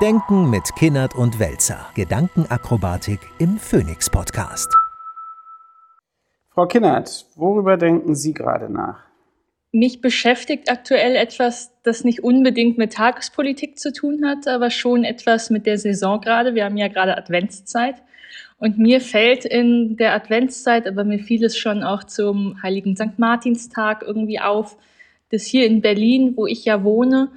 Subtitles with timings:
[0.00, 1.90] Denken mit Kinnert und Welzer.
[1.94, 4.74] Gedankenakrobatik im Phoenix Podcast.
[6.48, 9.00] Frau Kinnert, worüber denken Sie gerade nach?
[9.72, 15.50] Mich beschäftigt aktuell etwas, das nicht unbedingt mit Tagespolitik zu tun hat, aber schon etwas
[15.50, 16.54] mit der Saison gerade.
[16.54, 17.96] Wir haben ja gerade Adventszeit.
[18.58, 23.18] Und mir fällt in der Adventszeit, aber mir fiel es schon auch zum Heiligen St.
[23.18, 24.78] Martinstag irgendwie auf,
[25.30, 27.28] dass hier in Berlin, wo ich ja wohne,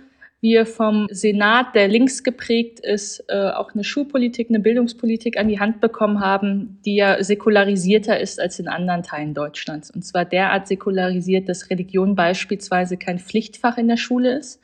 [0.44, 5.62] wir vom Senat, der links geprägt ist, äh, auch eine Schulpolitik, eine Bildungspolitik an die
[5.62, 9.90] Hand bekommen haben, die ja säkularisierter ist als in anderen Teilen Deutschlands.
[9.90, 14.60] Und zwar derart säkularisiert, dass Religion beispielsweise kein Pflichtfach in der Schule ist,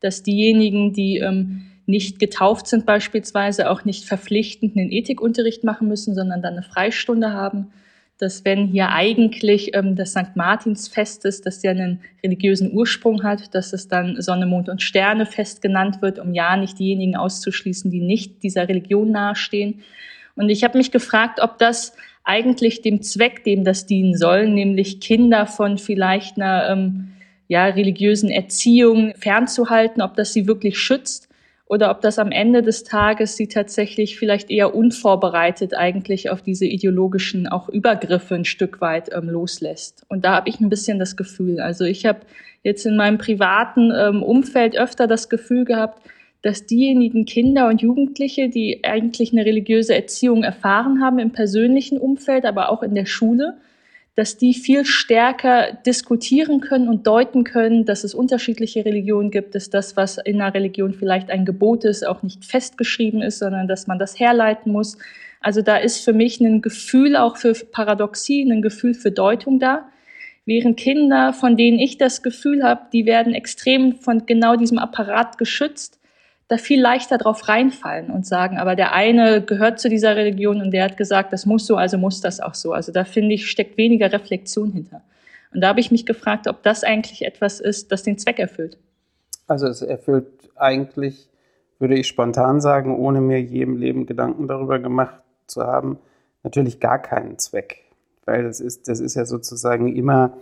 [0.00, 6.14] dass diejenigen, die ähm, nicht getauft sind beispielsweise, auch nicht verpflichtend einen Ethikunterricht machen müssen,
[6.14, 7.70] sondern dann eine Freistunde haben
[8.18, 10.34] dass wenn hier eigentlich ähm, das St.
[10.34, 15.24] Martinsfest ist, das ja einen religiösen Ursprung hat, dass es dann Sonne, Mond und Sterne
[15.24, 19.82] fest genannt wird, um ja nicht diejenigen auszuschließen, die nicht dieser Religion nahestehen.
[20.34, 25.00] Und ich habe mich gefragt, ob das eigentlich dem Zweck, dem das dienen soll, nämlich
[25.00, 27.12] Kinder von vielleicht einer ähm,
[27.46, 31.27] ja, religiösen Erziehung fernzuhalten, ob das sie wirklich schützt
[31.68, 36.64] oder ob das am Ende des Tages sie tatsächlich vielleicht eher unvorbereitet eigentlich auf diese
[36.64, 40.04] ideologischen auch Übergriffe ein Stück weit ähm, loslässt.
[40.08, 41.60] Und da habe ich ein bisschen das Gefühl.
[41.60, 42.20] Also ich habe
[42.62, 46.00] jetzt in meinem privaten ähm, Umfeld öfter das Gefühl gehabt,
[46.40, 52.46] dass diejenigen Kinder und Jugendliche, die eigentlich eine religiöse Erziehung erfahren haben im persönlichen Umfeld,
[52.46, 53.58] aber auch in der Schule,
[54.18, 59.70] dass die viel stärker diskutieren können und deuten können, dass es unterschiedliche Religionen gibt, dass
[59.70, 63.86] das, was in einer Religion vielleicht ein Gebot ist, auch nicht festgeschrieben ist, sondern dass
[63.86, 64.98] man das herleiten muss.
[65.40, 69.88] Also da ist für mich ein Gefühl auch für Paradoxie, ein Gefühl für Deutung da.
[70.44, 75.38] Während Kinder, von denen ich das Gefühl habe, die werden extrem von genau diesem Apparat
[75.38, 75.97] geschützt,
[76.48, 80.70] da viel leichter drauf reinfallen und sagen, aber der eine gehört zu dieser Religion und
[80.70, 82.72] der hat gesagt, das muss so, also muss das auch so.
[82.72, 85.02] Also da finde ich, steckt weniger Reflexion hinter.
[85.52, 88.78] Und da habe ich mich gefragt, ob das eigentlich etwas ist, das den Zweck erfüllt.
[89.46, 91.28] Also es erfüllt eigentlich,
[91.78, 95.98] würde ich spontan sagen, ohne mir jedem Leben Gedanken darüber gemacht zu haben,
[96.42, 97.84] natürlich gar keinen Zweck.
[98.24, 100.32] Weil das ist, das ist ja sozusagen immer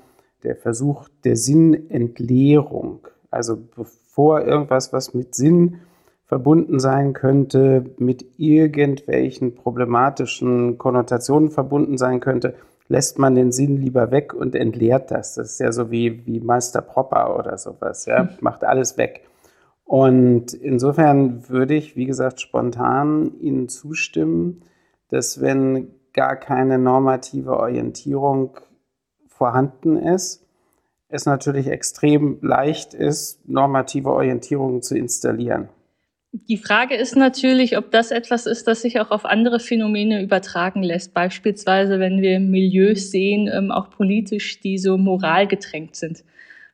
[0.45, 3.09] der Versuch der Sinnentleerung.
[3.31, 5.81] Also bevor irgendwas, was mit Sinn
[6.27, 12.55] verbunden sein könnte, mit irgendwelchen problematischen Konnotationen verbunden sein könnte,
[12.89, 15.35] lässt man den Sinn lieber weg und entleert das.
[15.35, 19.23] Das ist ja so wie, wie Meister Propper oder sowas, ja, macht alles weg.
[19.85, 24.63] Und insofern würde ich, wie gesagt, spontan Ihnen zustimmen,
[25.11, 28.59] dass wenn gar keine normative Orientierung
[29.29, 30.45] vorhanden ist,
[31.09, 35.69] es natürlich extrem leicht ist, normative Orientierungen zu installieren.
[36.33, 40.83] Die Frage ist natürlich, ob das etwas ist, das sich auch auf andere Phänomene übertragen
[40.83, 41.15] lässt.
[41.15, 46.25] Beispielsweise, wenn wir Milieus sehen, ähm, auch politisch, die so moralgetränkt sind.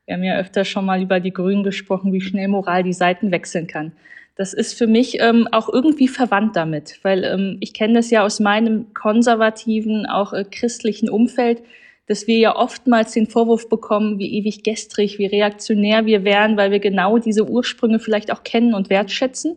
[0.05, 3.31] Wir haben ja öfter schon mal über die Grünen gesprochen, wie schnell Moral die Seiten
[3.31, 3.93] wechseln kann.
[4.35, 8.25] Das ist für mich ähm, auch irgendwie verwandt damit, weil ähm, ich kenne das ja
[8.25, 11.61] aus meinem konservativen, auch äh, christlichen Umfeld
[12.07, 16.71] dass wir ja oftmals den Vorwurf bekommen, wie ewig gestrig, wie reaktionär wir wären, weil
[16.71, 19.55] wir genau diese Ursprünge vielleicht auch kennen und wertschätzen.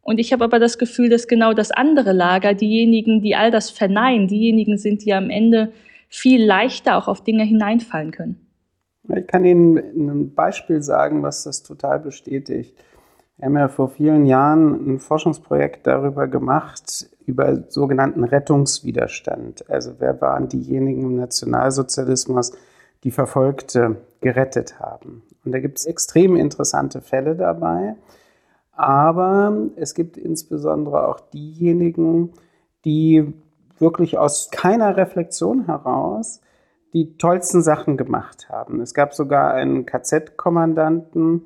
[0.00, 3.70] Und ich habe aber das Gefühl, dass genau das andere Lager, diejenigen, die all das
[3.70, 5.72] verneinen, diejenigen sind, die am Ende
[6.08, 8.40] viel leichter auch auf Dinge hineinfallen können.
[9.14, 12.74] Ich kann Ihnen ein Beispiel sagen, was das total bestätigt.
[13.36, 19.68] Wir haben ja vor vielen Jahren ein Forschungsprojekt darüber gemacht, über sogenannten Rettungswiderstand.
[19.68, 22.52] Also wer waren diejenigen im Nationalsozialismus,
[23.02, 25.22] die Verfolgte gerettet haben.
[25.44, 27.96] Und da gibt es extrem interessante Fälle dabei.
[28.72, 32.32] Aber es gibt insbesondere auch diejenigen,
[32.84, 33.34] die
[33.78, 36.40] wirklich aus keiner Reflexion heraus
[36.92, 38.80] die tollsten Sachen gemacht haben.
[38.80, 41.42] Es gab sogar einen KZ-Kommandanten,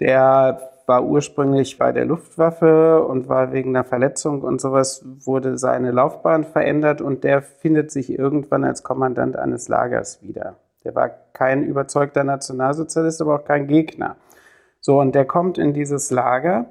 [0.00, 5.90] der war ursprünglich bei der Luftwaffe und war wegen einer Verletzung und sowas, wurde seine
[5.90, 10.56] Laufbahn verändert und der findet sich irgendwann als Kommandant eines Lagers wieder.
[10.84, 14.16] Der war kein überzeugter Nationalsozialist, aber auch kein Gegner.
[14.80, 16.66] So, und der kommt in dieses Lager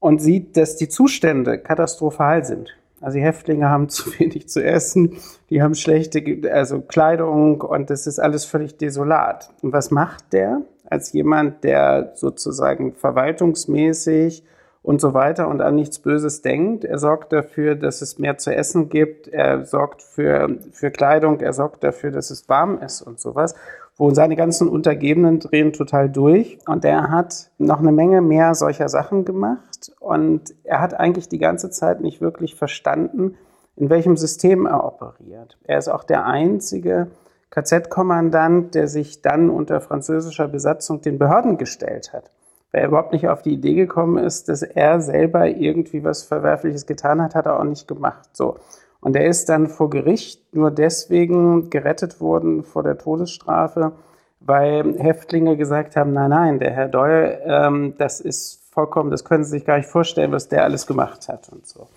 [0.00, 2.76] und sieht, dass die Zustände katastrophal sind.
[3.00, 5.18] Also die Häftlinge haben zu wenig zu essen,
[5.50, 6.22] die haben schlechte
[6.52, 9.50] also Kleidung und das ist alles völlig desolat.
[9.62, 10.62] Und was macht der?
[10.88, 14.44] als jemand, der sozusagen verwaltungsmäßig
[14.82, 16.84] und so weiter und an nichts Böses denkt.
[16.84, 19.28] Er sorgt dafür, dass es mehr zu essen gibt.
[19.28, 21.40] Er sorgt für, für Kleidung.
[21.40, 23.54] Er sorgt dafür, dass es warm ist und sowas.
[23.96, 26.58] Wo seine ganzen Untergebenen drehen total durch.
[26.66, 29.92] Und er hat noch eine Menge mehr solcher Sachen gemacht.
[30.00, 33.36] Und er hat eigentlich die ganze Zeit nicht wirklich verstanden,
[33.76, 35.58] in welchem System er operiert.
[35.64, 37.08] Er ist auch der einzige
[37.50, 42.30] KZ-Kommandant, der sich dann unter französischer Besatzung den Behörden gestellt hat.
[42.72, 46.84] Weil er überhaupt nicht auf die Idee gekommen ist, dass er selber irgendwie was Verwerfliches
[46.86, 48.28] getan hat, hat er auch nicht gemacht.
[48.32, 48.56] So.
[49.00, 53.92] Und er ist dann vor Gericht nur deswegen gerettet worden vor der Todesstrafe,
[54.40, 59.44] weil Häftlinge gesagt haben, nein, nein, der Herr Doyle, ähm, das ist vollkommen, das können
[59.44, 61.88] Sie sich gar nicht vorstellen, was der alles gemacht hat und so.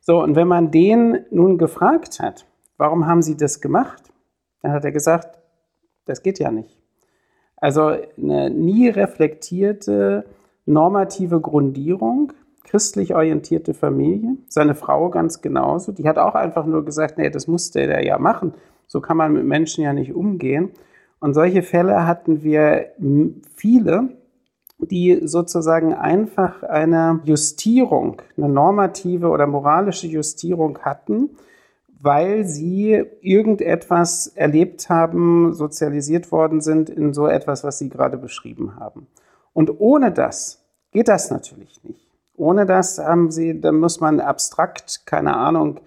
[0.00, 2.44] So, und wenn man den nun gefragt hat,
[2.76, 4.02] warum haben Sie das gemacht,
[4.60, 5.38] dann hat er gesagt,
[6.06, 6.78] das geht ja nicht.
[7.56, 10.26] Also eine nie reflektierte
[10.66, 12.32] normative Grundierung,
[12.64, 17.46] christlich orientierte Familie, seine Frau ganz genauso, die hat auch einfach nur gesagt, nee, das
[17.46, 18.54] musste der ja machen.
[18.86, 20.70] So kann man mit Menschen ja nicht umgehen.
[21.20, 22.92] Und solche Fälle hatten wir
[23.54, 24.08] viele,
[24.78, 31.30] die sozusagen einfach eine Justierung, eine normative oder moralische Justierung hatten,
[32.00, 38.76] weil sie irgendetwas erlebt haben, sozialisiert worden sind in so etwas, was Sie gerade beschrieben
[38.76, 39.06] haben.
[39.54, 42.03] Und ohne das geht das natürlich nicht.
[42.36, 45.80] Ohne das haben Sie, dann muss man abstrakt, keine Ahnung,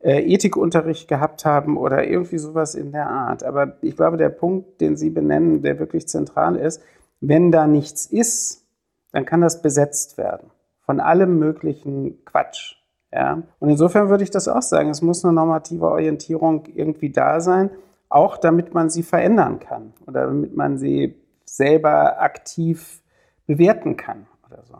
[0.00, 3.42] äh, Ethikunterricht gehabt haben oder irgendwie sowas in der Art.
[3.42, 6.82] Aber ich glaube, der Punkt, den Sie benennen, der wirklich zentral ist,
[7.20, 8.66] wenn da nichts ist,
[9.12, 10.50] dann kann das besetzt werden
[10.84, 12.76] von allem möglichen Quatsch.
[13.12, 13.42] Ja?
[13.58, 17.70] Und insofern würde ich das auch sagen, es muss eine normative Orientierung irgendwie da sein,
[18.08, 23.02] auch damit man sie verändern kann oder damit man sie selber aktiv
[23.46, 24.76] bewerten kann oder so.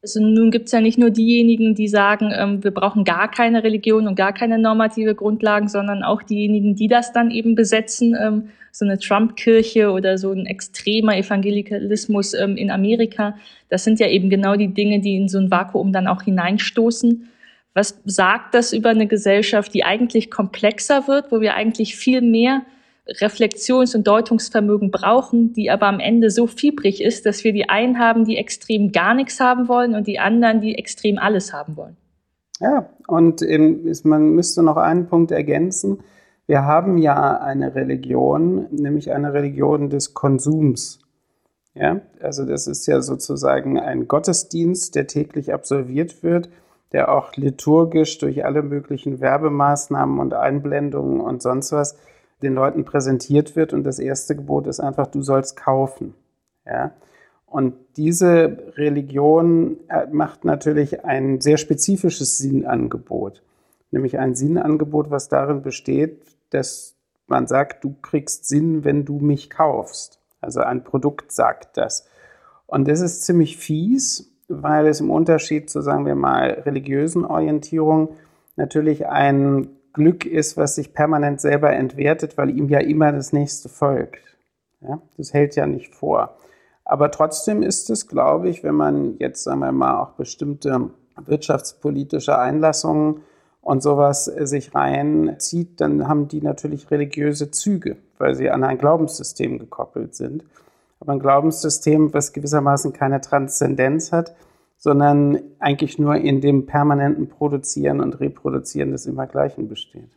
[0.00, 3.64] Also nun gibt es ja nicht nur diejenigen, die sagen, ähm, wir brauchen gar keine
[3.64, 8.50] Religion und gar keine normative Grundlagen, sondern auch diejenigen, die das dann eben besetzen, ähm,
[8.70, 13.36] so eine Trump-Kirche oder so ein extremer Evangelikalismus ähm, in Amerika.
[13.70, 17.28] Das sind ja eben genau die Dinge, die in so ein Vakuum dann auch hineinstoßen.
[17.74, 22.62] Was sagt das über eine Gesellschaft, die eigentlich komplexer wird, wo wir eigentlich viel mehr
[23.08, 27.98] Reflexions- und Deutungsvermögen brauchen, die aber am Ende so fiebrig ist, dass wir die einen
[27.98, 31.96] haben, die extrem gar nichts haben wollen und die anderen, die extrem alles haben wollen.
[32.60, 33.42] Ja, und
[34.04, 36.00] man müsste noch einen Punkt ergänzen.
[36.46, 41.00] Wir haben ja eine Religion, nämlich eine Religion des Konsums.
[41.74, 46.50] Ja, also das ist ja sozusagen ein Gottesdienst, der täglich absolviert wird,
[46.92, 51.96] der auch liturgisch durch alle möglichen Werbemaßnahmen und Einblendungen und sonst was
[52.42, 53.72] den Leuten präsentiert wird.
[53.72, 56.14] Und das erste Gebot ist einfach, du sollst kaufen.
[56.66, 56.92] Ja?
[57.46, 63.42] Und diese Religion äh, macht natürlich ein sehr spezifisches Sinnangebot.
[63.90, 66.20] Nämlich ein Sinnangebot, was darin besteht,
[66.50, 66.94] dass
[67.26, 70.18] man sagt, du kriegst Sinn, wenn du mich kaufst.
[70.40, 72.06] Also ein Produkt sagt das.
[72.66, 78.10] Und das ist ziemlich fies, weil es im Unterschied zu, sagen wir mal, religiösen Orientierung
[78.56, 79.68] natürlich ein
[79.98, 84.38] Glück ist, was sich permanent selber entwertet, weil ihm ja immer das nächste folgt.
[84.80, 86.36] Ja, das hält ja nicht vor.
[86.84, 92.38] Aber trotzdem ist es, glaube ich, wenn man jetzt, sagen wir mal, auch bestimmte wirtschaftspolitische
[92.38, 93.22] Einlassungen
[93.60, 99.58] und sowas sich reinzieht, dann haben die natürlich religiöse Züge, weil sie an ein Glaubenssystem
[99.58, 100.44] gekoppelt sind.
[101.00, 104.34] Aber ein Glaubenssystem, was gewissermaßen keine Transzendenz hat,
[104.78, 110.08] sondern eigentlich nur in dem permanenten Produzieren und Reproduzieren des Immergleichen besteht.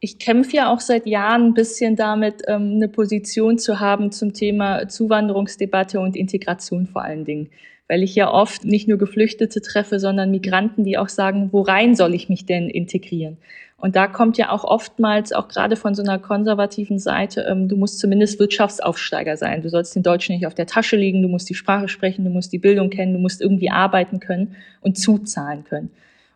[0.00, 4.32] Ich kämpfe ja auch seit Jahren ein bisschen damit, ähm, eine Position zu haben zum
[4.32, 7.50] Thema Zuwanderungsdebatte und Integration vor allen Dingen.
[7.90, 12.14] Weil ich ja oft nicht nur Geflüchtete treffe, sondern Migranten, die auch sagen, worein soll
[12.14, 13.36] ich mich denn integrieren?
[13.78, 17.76] Und da kommt ja auch oftmals, auch gerade von so einer konservativen Seite, ähm, du
[17.76, 19.62] musst zumindest Wirtschaftsaufsteiger sein.
[19.62, 22.30] Du sollst den Deutschen nicht auf der Tasche liegen, du musst die Sprache sprechen, du
[22.30, 25.90] musst die Bildung kennen, du musst irgendwie arbeiten können und zuzahlen können.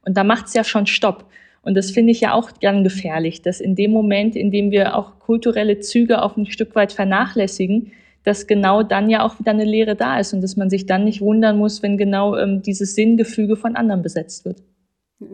[0.04, 1.26] Und da macht's ja schon Stopp.
[1.62, 4.96] Und das finde ich ja auch dann gefährlich, dass in dem Moment, in dem wir
[4.96, 7.92] auch kulturelle Züge auf ein Stück weit vernachlässigen,
[8.24, 11.04] dass genau dann ja auch wieder eine Lehre da ist und dass man sich dann
[11.04, 14.62] nicht wundern muss, wenn genau ähm, dieses Sinngefüge von anderen besetzt wird.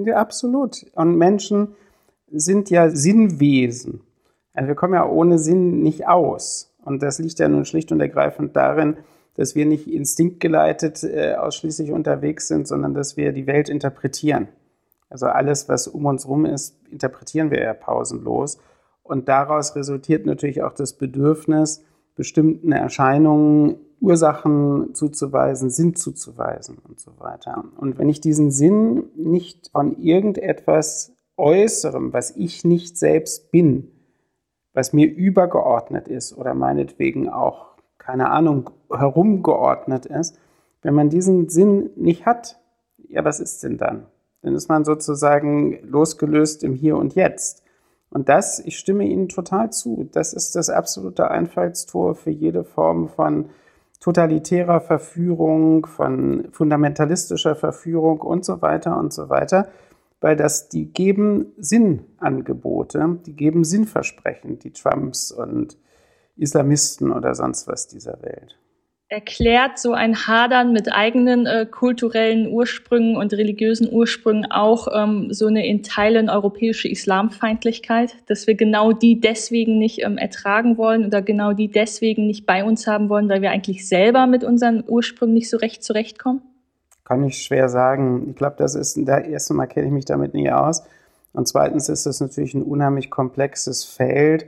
[0.05, 0.85] Ja, absolut.
[0.95, 1.69] Und Menschen
[2.31, 4.01] sind ja Sinnwesen.
[4.53, 6.75] Also wir kommen ja ohne Sinn nicht aus.
[6.85, 8.97] Und das liegt ja nun schlicht und ergreifend darin,
[9.37, 14.49] dass wir nicht instinktgeleitet äh, ausschließlich unterwegs sind, sondern dass wir die Welt interpretieren.
[15.09, 18.59] Also alles, was um uns rum ist, interpretieren wir ja pausenlos.
[19.03, 21.85] Und daraus resultiert natürlich auch das Bedürfnis,
[22.21, 27.65] bestimmten Erscheinungen Ursachen zuzuweisen, Sinn zuzuweisen und so weiter.
[27.79, 33.91] Und wenn ich diesen Sinn nicht von irgendetwas Äußerem, was ich nicht selbst bin,
[34.75, 40.39] was mir übergeordnet ist oder meinetwegen auch, keine Ahnung, herumgeordnet ist,
[40.83, 42.61] wenn man diesen Sinn nicht hat,
[43.09, 44.09] ja, was ist denn dann?
[44.43, 47.63] Dann ist man sozusagen losgelöst im Hier und Jetzt.
[48.11, 53.09] Und das, ich stimme Ihnen total zu, das ist das absolute Einfallstor für jede Form
[53.09, 53.51] von
[54.01, 59.69] totalitärer Verführung, von fundamentalistischer Verführung und so weiter und so weiter,
[60.21, 65.79] weil das, die geben Sinnangebote, die geben Sinnversprechen, die Trumps und
[66.37, 68.59] Islamisten oder sonst was dieser Welt
[69.11, 75.49] erklärt so ein Hadern mit eigenen äh, kulturellen Ursprüngen und religiösen Ursprüngen auch ähm, so
[75.49, 81.23] eine in Teilen europäische Islamfeindlichkeit, dass wir genau die deswegen nicht ähm, ertragen wollen oder
[81.23, 85.35] genau die deswegen nicht bei uns haben wollen, weil wir eigentlich selber mit unseren Ursprüngen
[85.35, 86.43] nicht so recht zurechtkommen?
[87.05, 88.29] Kann ich schwer sagen.
[88.31, 90.85] Ich glaube, das ist, da erste Mal kenne ich mich damit nie aus.
[91.33, 94.47] Und zweitens ist es natürlich ein unheimlich komplexes Feld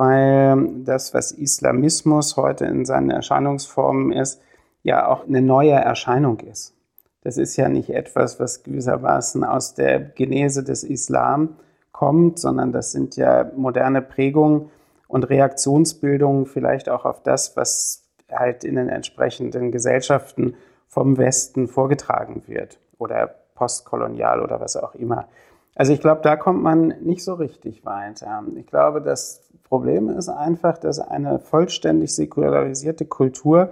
[0.00, 4.40] weil das, was Islamismus heute in seinen Erscheinungsformen ist,
[4.82, 6.74] ja auch eine neue Erscheinung ist.
[7.22, 11.56] Das ist ja nicht etwas, was gewissermaßen aus der Genese des Islam
[11.92, 14.70] kommt, sondern das sind ja moderne Prägungen
[15.06, 20.54] und Reaktionsbildungen vielleicht auch auf das, was halt in den entsprechenden Gesellschaften
[20.88, 25.28] vom Westen vorgetragen wird oder postkolonial oder was auch immer.
[25.74, 28.42] Also ich glaube, da kommt man nicht so richtig weiter.
[28.56, 33.70] Ich glaube, das Problem ist einfach, dass eine vollständig säkularisierte Kultur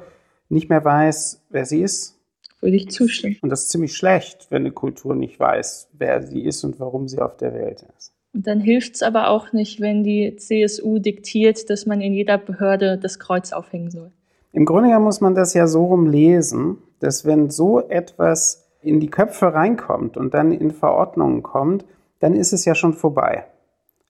[0.48, 2.16] nicht mehr weiß, wer sie ist.
[2.60, 3.36] Würde ich zustimmen.
[3.42, 7.08] Und das ist ziemlich schlecht, wenn eine Kultur nicht weiß, wer sie ist und warum
[7.08, 8.12] sie auf der Welt ist.
[8.32, 12.38] Und dann hilft es aber auch nicht, wenn die CSU diktiert, dass man in jeder
[12.38, 14.12] Behörde das Kreuz aufhängen soll.
[14.52, 19.00] Im Grunde genommen muss man das ja so rum lesen, dass wenn so etwas in
[19.00, 21.84] die Köpfe reinkommt und dann in Verordnungen kommt,
[22.20, 23.46] dann ist es ja schon vorbei.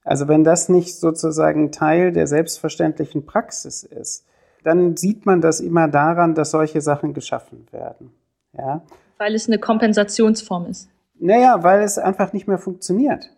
[0.08, 4.24] Also wenn das nicht sozusagen Teil der selbstverständlichen Praxis ist,
[4.64, 8.14] dann sieht man das immer daran, dass solche Sachen geschaffen werden.
[8.54, 8.80] Ja?
[9.18, 10.88] Weil es eine Kompensationsform ist.
[11.20, 13.36] Naja, weil es einfach nicht mehr funktioniert.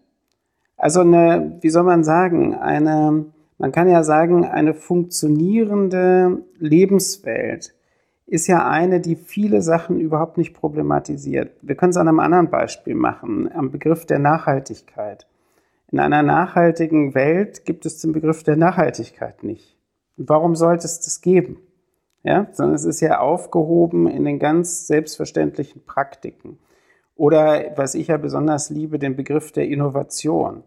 [0.76, 3.24] Also eine, wie soll man sagen, eine,
[3.58, 7.74] man kann ja sagen, eine funktionierende Lebenswelt
[8.28, 11.50] ist ja eine, die viele Sachen überhaupt nicht problematisiert.
[11.62, 15.26] Wir können es an einem anderen Beispiel machen, am Begriff der Nachhaltigkeit.
[15.92, 19.76] In einer nachhaltigen Welt gibt es den Begriff der Nachhaltigkeit nicht.
[20.16, 21.58] Warum sollte es das geben?
[22.22, 26.58] Ja, sondern es ist ja aufgehoben in den ganz selbstverständlichen Praktiken.
[27.16, 30.62] Oder was ich ja besonders liebe, den Begriff der Innovation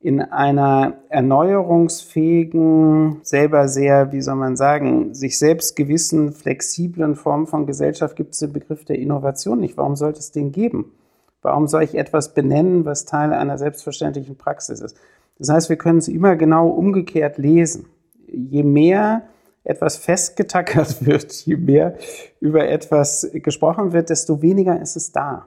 [0.00, 7.66] in einer erneuerungsfähigen, selber sehr, wie soll man sagen, sich selbst gewissen, flexiblen Form von
[7.66, 9.76] Gesellschaft gibt es den Begriff der Innovation nicht.
[9.76, 10.92] Warum sollte es den geben?
[11.42, 14.96] Warum soll ich etwas benennen, was Teil einer selbstverständlichen Praxis ist?
[15.38, 17.86] Das heißt, wir können es immer genau umgekehrt lesen.
[18.26, 19.22] Je mehr
[19.64, 21.94] etwas festgetackert wird, je mehr
[22.40, 25.46] über etwas gesprochen wird, desto weniger ist es da.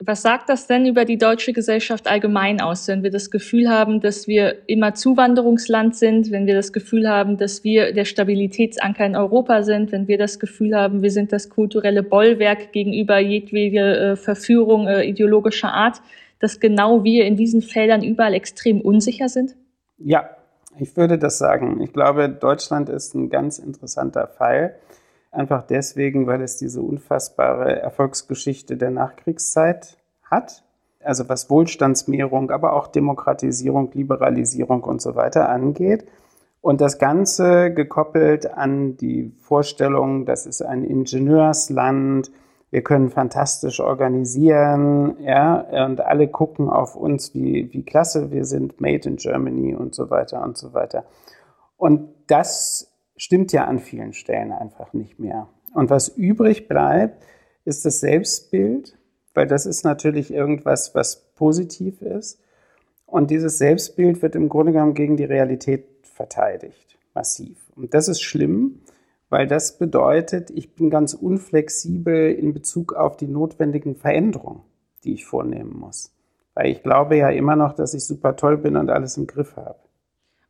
[0.00, 4.00] Was sagt das denn über die deutsche Gesellschaft allgemein aus, wenn wir das Gefühl haben,
[4.00, 9.16] dass wir immer Zuwanderungsland sind, wenn wir das Gefühl haben, dass wir der Stabilitätsanker in
[9.16, 14.16] Europa sind, wenn wir das Gefühl haben, wir sind das kulturelle Bollwerk gegenüber jedwede äh,
[14.16, 16.00] Verführung äh, ideologischer Art,
[16.38, 19.56] dass genau wir in diesen Feldern überall extrem unsicher sind?
[19.98, 20.30] Ja,
[20.78, 21.80] ich würde das sagen.
[21.80, 24.76] Ich glaube, Deutschland ist ein ganz interessanter Fall.
[25.30, 30.64] Einfach deswegen, weil es diese unfassbare Erfolgsgeschichte der Nachkriegszeit hat.
[31.02, 36.06] Also was Wohlstandsmehrung, aber auch Demokratisierung, Liberalisierung und so weiter angeht.
[36.60, 42.30] Und das Ganze gekoppelt an die Vorstellung, das ist ein Ingenieursland,
[42.70, 48.80] wir können fantastisch organisieren, ja, und alle gucken auf uns, wie, wie klasse wir sind,
[48.80, 51.04] made in Germany und so weiter und so weiter.
[51.78, 55.48] Und das stimmt ja an vielen Stellen einfach nicht mehr.
[55.74, 57.22] Und was übrig bleibt,
[57.66, 58.96] ist das Selbstbild,
[59.34, 62.40] weil das ist natürlich irgendwas, was positiv ist.
[63.04, 67.58] Und dieses Selbstbild wird im Grunde genommen gegen die Realität verteidigt, massiv.
[67.76, 68.80] Und das ist schlimm,
[69.28, 74.62] weil das bedeutet, ich bin ganz unflexibel in Bezug auf die notwendigen Veränderungen,
[75.04, 76.14] die ich vornehmen muss.
[76.54, 79.56] Weil ich glaube ja immer noch, dass ich super toll bin und alles im Griff
[79.56, 79.78] habe.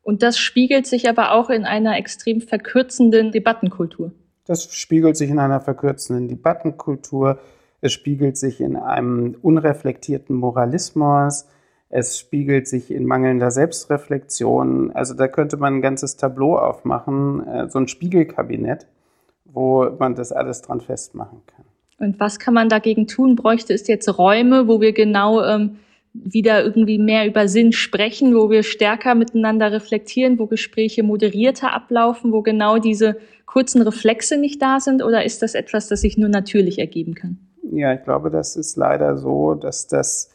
[0.01, 4.11] Und das spiegelt sich aber auch in einer extrem verkürzenden Debattenkultur.
[4.45, 7.39] Das spiegelt sich in einer verkürzenden Debattenkultur.
[7.81, 11.47] Es spiegelt sich in einem unreflektierten Moralismus.
[11.89, 14.91] Es spiegelt sich in mangelnder Selbstreflexion.
[14.91, 18.87] Also da könnte man ein ganzes Tableau aufmachen, äh, so ein Spiegelkabinett,
[19.45, 21.65] wo man das alles dran festmachen kann.
[21.99, 23.35] Und was kann man dagegen tun?
[23.35, 25.79] Bräuchte es jetzt Räume, wo wir genau ähm,
[26.13, 32.31] wieder irgendwie mehr über Sinn sprechen, wo wir stärker miteinander reflektieren, wo Gespräche moderierter ablaufen,
[32.31, 35.03] wo genau diese kurzen Reflexe nicht da sind?
[35.03, 37.37] Oder ist das etwas, das sich nur natürlich ergeben kann?
[37.71, 40.31] Ja, ich glaube, das ist leider so, dass das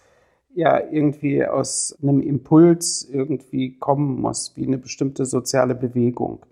[0.55, 6.47] ja irgendwie aus einem Impuls irgendwie kommen muss, wie eine bestimmte soziale Bewegung,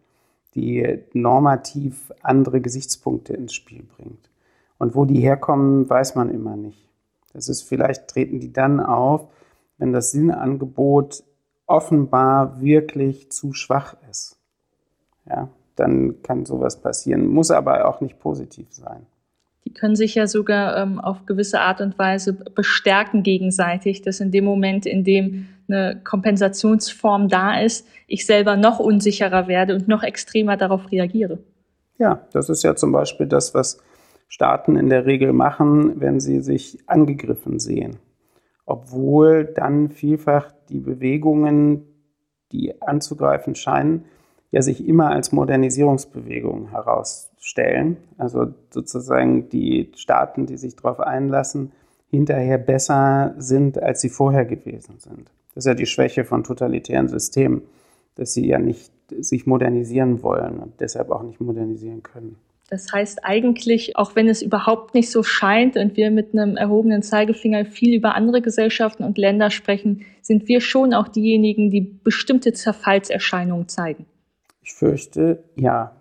[0.54, 4.28] die normativ andere Gesichtspunkte ins Spiel bringt.
[4.78, 6.91] Und wo die herkommen, weiß man immer nicht.
[7.32, 9.28] Das ist vielleicht treten die dann auf,
[9.78, 11.24] wenn das Sinnangebot
[11.66, 14.38] offenbar wirklich zu schwach ist.
[15.28, 19.06] Ja, dann kann sowas passieren, muss aber auch nicht positiv sein.
[19.64, 24.32] Die können sich ja sogar ähm, auf gewisse Art und Weise bestärken gegenseitig, dass in
[24.32, 30.02] dem Moment, in dem eine Kompensationsform da ist, ich selber noch unsicherer werde und noch
[30.02, 31.38] extremer darauf reagiere.
[31.98, 33.78] Ja, das ist ja zum Beispiel das, was
[34.32, 37.98] Staaten in der Regel machen, wenn sie sich angegriffen sehen.
[38.64, 41.82] Obwohl dann vielfach die Bewegungen,
[42.50, 44.06] die anzugreifen scheinen,
[44.50, 47.98] ja sich immer als Modernisierungsbewegungen herausstellen.
[48.16, 51.72] Also sozusagen die Staaten, die sich darauf einlassen,
[52.08, 55.30] hinterher besser sind, als sie vorher gewesen sind.
[55.54, 57.64] Das ist ja die Schwäche von totalitären Systemen,
[58.14, 62.36] dass sie ja nicht sich modernisieren wollen und deshalb auch nicht modernisieren können.
[62.72, 67.02] Das heißt eigentlich, auch wenn es überhaupt nicht so scheint und wir mit einem erhobenen
[67.02, 72.54] Zeigefinger viel über andere Gesellschaften und Länder sprechen, sind wir schon auch diejenigen, die bestimmte
[72.54, 74.06] Zerfallserscheinungen zeigen.
[74.62, 75.92] Ich fürchte, ja.